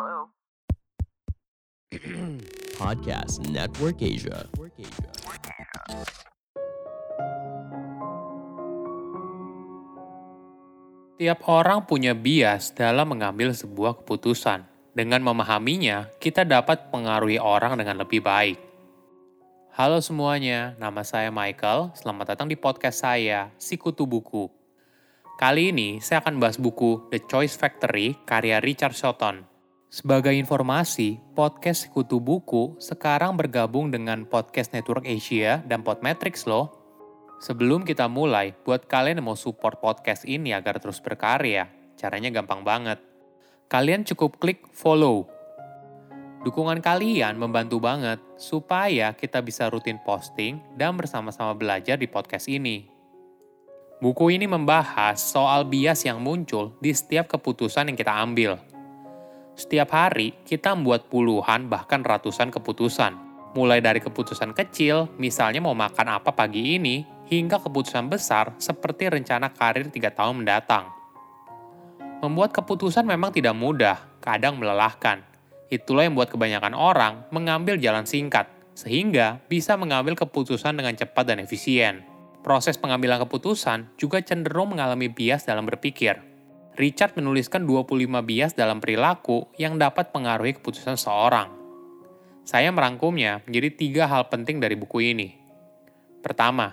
[0.00, 0.32] Hello?
[2.80, 4.48] Podcast Network Asia.
[11.20, 14.64] Tiap orang punya bias dalam mengambil sebuah keputusan.
[14.96, 18.56] Dengan memahaminya, kita dapat mengaruhi orang dengan lebih baik.
[19.76, 21.92] Halo semuanya, nama saya Michael.
[21.92, 24.48] Selamat datang di podcast saya, Sikutu Buku.
[25.36, 29.49] Kali ini saya akan bahas buku The Choice Factory karya Richard Shelton.
[29.90, 36.70] Sebagai informasi, podcast Sikutu Buku sekarang bergabung dengan Podcast Network Asia dan Podmetrics loh.
[37.42, 41.66] Sebelum kita mulai, buat kalian yang mau support podcast ini agar terus berkarya,
[41.98, 43.02] caranya gampang banget.
[43.66, 45.26] Kalian cukup klik follow.
[46.46, 52.86] Dukungan kalian membantu banget supaya kita bisa rutin posting dan bersama-sama belajar di podcast ini.
[53.98, 58.69] Buku ini membahas soal bias yang muncul di setiap keputusan yang kita ambil.
[59.60, 63.12] Setiap hari, kita membuat puluhan bahkan ratusan keputusan.
[63.52, 69.52] Mulai dari keputusan kecil, misalnya mau makan apa pagi ini, hingga keputusan besar seperti rencana
[69.52, 70.88] karir tiga tahun mendatang.
[72.24, 75.20] Membuat keputusan memang tidak mudah, kadang melelahkan.
[75.68, 81.36] Itulah yang membuat kebanyakan orang mengambil jalan singkat, sehingga bisa mengambil keputusan dengan cepat dan
[81.36, 82.00] efisien.
[82.40, 86.29] Proses pengambilan keputusan juga cenderung mengalami bias dalam berpikir.
[86.80, 91.52] Richard menuliskan 25 bias dalam perilaku yang dapat mengaruhi keputusan seorang.
[92.48, 95.36] Saya merangkumnya menjadi tiga hal penting dari buku ini.
[96.24, 96.72] Pertama,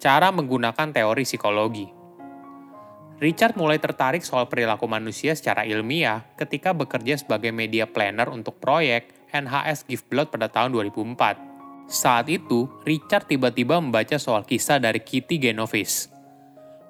[0.00, 1.84] cara menggunakan teori psikologi.
[3.20, 9.12] Richard mulai tertarik soal perilaku manusia secara ilmiah ketika bekerja sebagai media planner untuk proyek
[9.36, 11.92] NHS Give Blood pada tahun 2004.
[11.92, 16.15] Saat itu, Richard tiba-tiba membaca soal kisah dari Kitty Genovis.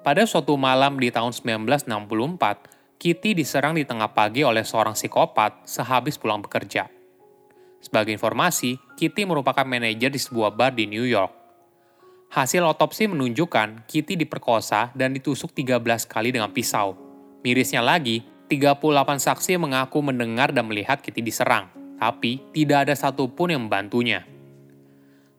[0.07, 6.15] Pada suatu malam di tahun 1964, Kitty diserang di tengah pagi oleh seorang psikopat sehabis
[6.15, 6.87] pulang bekerja.
[7.83, 11.27] Sebagai informasi, Kitty merupakan manajer di sebuah bar di New York.
[12.31, 16.95] Hasil otopsi menunjukkan Kitty diperkosa dan ditusuk 13 kali dengan pisau.
[17.43, 18.79] Mirisnya lagi, 38
[19.19, 21.67] saksi mengaku mendengar dan melihat Kitty diserang,
[21.99, 24.23] tapi tidak ada satupun yang membantunya.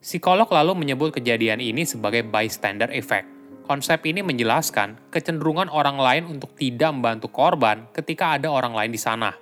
[0.04, 3.37] Psikolog lalu menyebut kejadian ini sebagai bystander effect.
[3.68, 8.96] Konsep ini menjelaskan kecenderungan orang lain untuk tidak membantu korban ketika ada orang lain di
[8.96, 9.36] sana.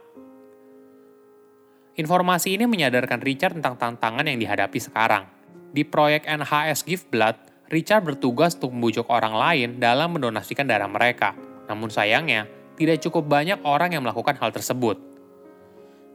[1.95, 5.31] Informasi ini menyadarkan Richard tentang tantangan yang dihadapi sekarang.
[5.71, 7.39] Di proyek NHS Give Blood,
[7.71, 11.39] Richard bertugas untuk membujuk orang lain dalam mendonasikan darah mereka.
[11.71, 14.99] Namun sayangnya, tidak cukup banyak orang yang melakukan hal tersebut.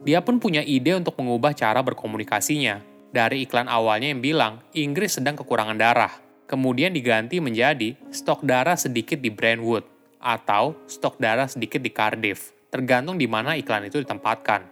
[0.04, 2.84] Dia pun punya ide untuk mengubah cara berkomunikasinya.
[3.08, 6.12] Dari iklan awalnya yang bilang Inggris sedang kekurangan darah,
[6.46, 9.84] kemudian diganti menjadi stok darah sedikit di Brentwood
[10.22, 14.70] atau stok darah sedikit di Cardiff, tergantung di mana iklan itu ditempatkan.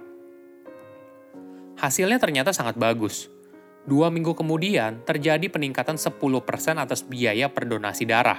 [1.80, 3.40] Hasilnya ternyata sangat bagus
[3.80, 6.12] Dua minggu kemudian, terjadi peningkatan 10%
[6.76, 8.36] atas biaya per donasi darah.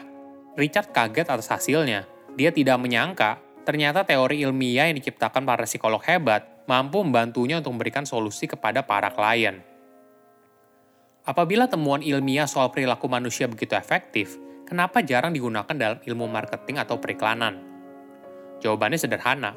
[0.54, 2.06] Richard kaget atas hasilnya.
[2.38, 8.06] Dia tidak menyangka, ternyata teori ilmiah yang diciptakan para psikolog hebat mampu membantunya untuk memberikan
[8.06, 9.66] solusi kepada para klien.
[11.32, 14.36] Apabila temuan ilmiah soal perilaku manusia begitu efektif,
[14.68, 17.56] kenapa jarang digunakan dalam ilmu marketing atau periklanan?
[18.60, 19.56] Jawabannya sederhana,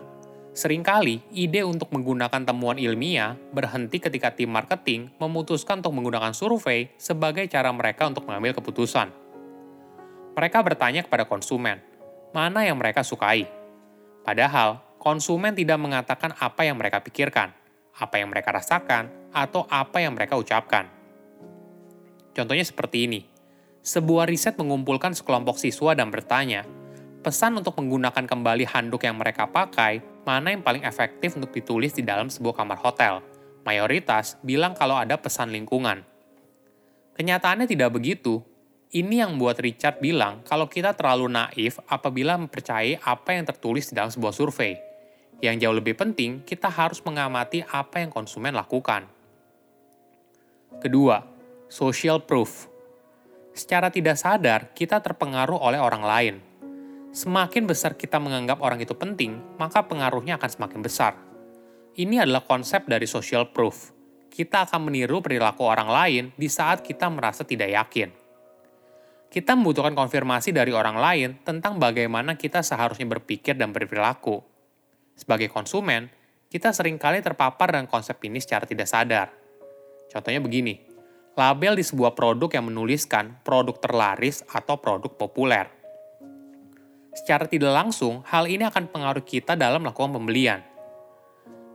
[0.55, 7.51] Seringkali, ide untuk menggunakan temuan ilmiah berhenti ketika tim marketing memutuskan untuk menggunakan survei sebagai
[7.51, 9.11] cara mereka untuk mengambil keputusan.
[10.39, 11.83] Mereka bertanya kepada konsumen,
[12.31, 13.51] mana yang mereka sukai.
[14.23, 17.51] Padahal, konsumen tidak mengatakan apa yang mereka pikirkan,
[17.99, 20.87] apa yang mereka rasakan, atau apa yang mereka ucapkan.
[22.35, 23.21] Contohnya seperti ini.
[23.85, 26.67] Sebuah riset mengumpulkan sekelompok siswa dan bertanya,
[27.25, 32.03] pesan untuk menggunakan kembali handuk yang mereka pakai mana yang paling efektif untuk ditulis di
[32.03, 33.21] dalam sebuah kamar hotel.
[33.65, 36.05] Mayoritas bilang kalau ada pesan lingkungan.
[37.17, 38.45] Kenyataannya tidak begitu.
[38.95, 43.95] Ini yang membuat Richard bilang kalau kita terlalu naif apabila mempercayai apa yang tertulis di
[43.97, 44.79] dalam sebuah survei.
[45.43, 49.11] Yang jauh lebih penting, kita harus mengamati apa yang konsumen lakukan.
[50.79, 51.34] Kedua,
[51.75, 52.71] social proof.
[53.51, 56.37] Secara tidak sadar, kita terpengaruh oleh orang lain,
[57.15, 61.15] Semakin besar kita menganggap orang itu penting, maka pengaruhnya akan semakin besar.
[61.95, 63.95] Ini adalah konsep dari social proof.
[64.27, 68.11] Kita akan meniru perilaku orang lain di saat kita merasa tidak yakin.
[69.31, 74.43] Kita membutuhkan konfirmasi dari orang lain tentang bagaimana kita seharusnya berpikir dan berperilaku.
[75.15, 76.11] Sebagai konsumen,
[76.51, 79.31] kita sering kali terpapar dengan konsep ini secara tidak sadar.
[80.11, 80.94] Contohnya begini,
[81.35, 85.67] label di sebuah produk yang menuliskan produk terlaris atau produk populer
[87.15, 90.67] Secara tidak langsung, hal ini akan pengaruh kita dalam melakukan pembelian.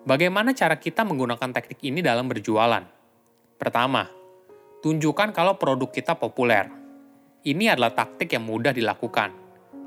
[0.04, 2.84] Bagaimana cara kita menggunakan teknik ini dalam berjualan?
[3.56, 4.04] Pertama,
[4.84, 6.68] tunjukkan kalau produk kita populer.
[7.48, 9.32] Ini adalah taktik yang mudah dilakukan.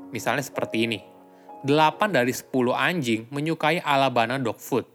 [0.09, 0.99] Misalnya seperti ini.
[1.69, 4.89] 8 dari 10 anjing menyukai Alabama dog food.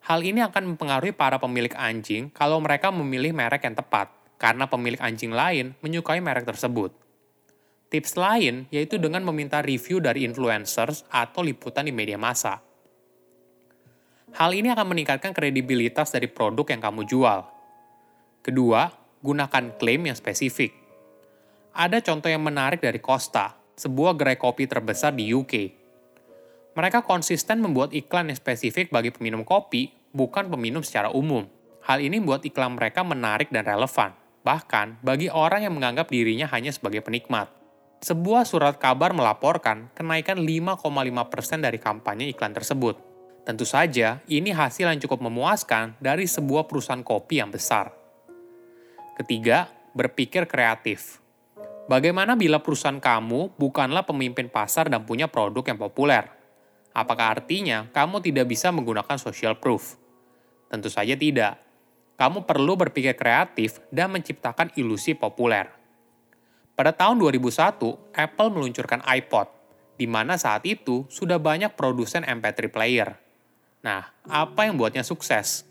[0.00, 4.08] Hal ini akan mempengaruhi para pemilik anjing kalau mereka memilih merek yang tepat,
[4.40, 6.96] karena pemilik anjing lain menyukai merek tersebut.
[7.92, 12.64] Tips lain yaitu dengan meminta review dari influencers atau liputan di media massa.
[14.30, 17.40] Hal ini akan meningkatkan kredibilitas dari produk yang kamu jual.
[18.40, 18.88] Kedua,
[19.20, 20.70] gunakan klaim yang spesifik.
[21.74, 25.79] Ada contoh yang menarik dari Costa, sebuah gerai kopi terbesar di UK.
[26.74, 31.46] Mereka konsisten membuat iklan yang spesifik bagi peminum kopi, bukan peminum secara umum.
[31.86, 34.14] Hal ini membuat iklan mereka menarik dan relevan,
[34.46, 37.60] bahkan bagi orang yang menganggap dirinya hanya sebagai penikmat
[38.00, 42.96] sebuah surat kabar melaporkan kenaikan 5,5% dari kampanye iklan tersebut.
[43.44, 47.92] Tentu saja, ini hasil yang cukup memuaskan dari sebuah perusahaan kopi yang besar.
[49.20, 51.20] Ketiga, berpikir kreatif.
[51.92, 56.39] Bagaimana bila perusahaan kamu bukanlah pemimpin pasar dan punya produk yang populer?
[56.90, 59.94] Apakah artinya kamu tidak bisa menggunakan social proof?
[60.66, 61.58] Tentu saja tidak.
[62.18, 65.70] Kamu perlu berpikir kreatif dan menciptakan ilusi populer.
[66.76, 69.48] Pada tahun 2001, Apple meluncurkan iPod,
[70.00, 73.20] di mana saat itu sudah banyak produsen MP3 player.
[73.80, 75.64] Nah, apa yang buatnya sukses?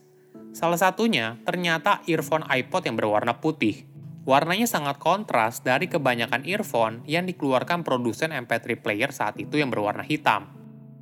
[0.54, 3.86] Salah satunya ternyata earphone iPod yang berwarna putih.
[4.26, 10.06] Warnanya sangat kontras dari kebanyakan earphone yang dikeluarkan produsen MP3 player saat itu yang berwarna
[10.06, 10.59] hitam.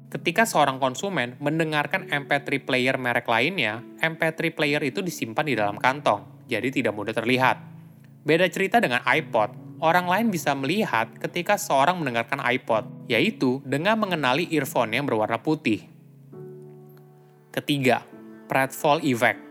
[0.07, 6.47] Ketika seorang konsumen mendengarkan MP3 player merek lainnya, MP3 player itu disimpan di dalam kantong,
[6.47, 7.59] jadi tidak mudah terlihat.
[8.23, 14.47] Beda cerita dengan iPod, orang lain bisa melihat ketika seorang mendengarkan iPod, yaitu dengan mengenali
[14.55, 15.83] earphone yang berwarna putih.
[17.51, 18.07] Ketiga,
[18.47, 19.43] pratfall effect.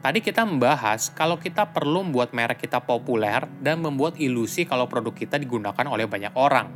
[0.00, 5.12] Tadi kita membahas kalau kita perlu membuat merek kita populer dan membuat ilusi kalau produk
[5.12, 6.72] kita digunakan oleh banyak orang.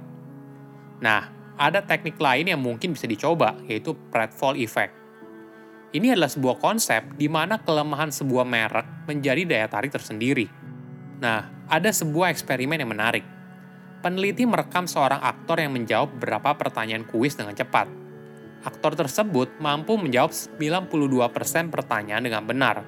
[1.02, 4.92] Nah, ada teknik lain yang mungkin bisa dicoba, yaitu pratfall effect.
[5.96, 10.44] Ini adalah sebuah konsep di mana kelemahan sebuah merek menjadi daya tarik tersendiri.
[11.16, 13.24] Nah, ada sebuah eksperimen yang menarik.
[14.04, 17.88] Peneliti merekam seorang aktor yang menjawab beberapa pertanyaan kuis dengan cepat.
[18.60, 22.84] Aktor tersebut mampu menjawab 92% pertanyaan dengan benar.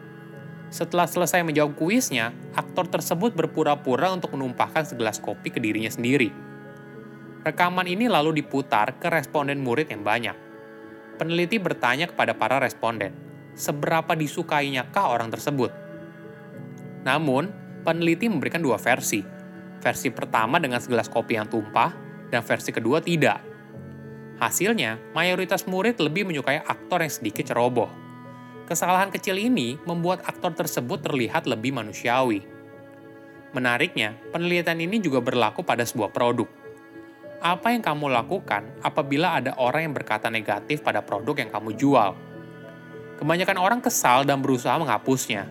[0.69, 6.48] Setelah selesai menjawab kuisnya, aktor tersebut berpura-pura untuk menumpahkan segelas kopi ke dirinya sendiri.
[7.47, 10.35] Rekaman ini lalu diputar ke responden murid yang banyak.
[11.19, 13.15] Peneliti bertanya kepada para responden,
[13.55, 15.71] seberapa disukainya kah orang tersebut?
[17.07, 17.51] Namun,
[17.87, 19.23] peneliti memberikan dua versi.
[19.79, 21.95] Versi pertama dengan segelas kopi yang tumpah,
[22.31, 23.39] dan versi kedua tidak.
[24.39, 27.91] Hasilnya, mayoritas murid lebih menyukai aktor yang sedikit ceroboh.
[28.71, 32.45] Kesalahan kecil ini membuat aktor tersebut terlihat lebih manusiawi.
[33.57, 36.47] Menariknya, penelitian ini juga berlaku pada sebuah produk.
[37.39, 42.19] Apa yang kamu lakukan apabila ada orang yang berkata negatif pada produk yang kamu jual?
[43.15, 45.47] Kebanyakan orang kesal dan berusaha menghapusnya.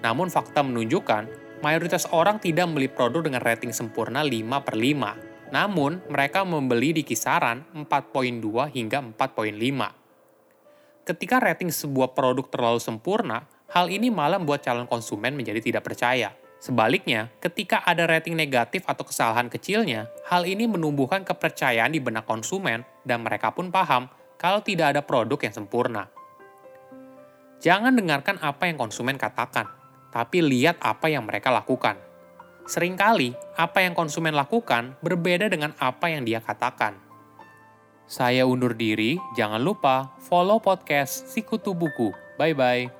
[0.00, 1.28] Namun fakta menunjukkan
[1.60, 5.52] mayoritas orang tidak membeli produk dengan rating sempurna 5 per 5.
[5.52, 11.04] Namun, mereka membeli di kisaran 4.2 hingga 4.5.
[11.04, 16.32] Ketika rating sebuah produk terlalu sempurna, hal ini malah membuat calon konsumen menjadi tidak percaya.
[16.60, 22.84] Sebaliknya, ketika ada rating negatif atau kesalahan kecilnya, hal ini menumbuhkan kepercayaan di benak konsumen
[23.00, 26.12] dan mereka pun paham kalau tidak ada produk yang sempurna.
[27.64, 29.72] Jangan dengarkan apa yang konsumen katakan,
[30.12, 31.96] tapi lihat apa yang mereka lakukan.
[32.68, 36.96] Seringkali, apa yang konsumen lakukan berbeda dengan apa yang dia katakan.
[38.04, 42.12] Saya undur diri, jangan lupa follow podcast Sikutu Buku.
[42.36, 42.99] Bye-bye.